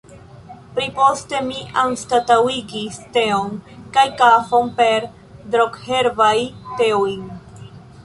[0.77, 3.55] Pli poste mi anstataŭigis teon
[3.99, 5.09] kaj kafon per
[5.57, 6.37] drogherbaj
[6.83, 7.11] teoj.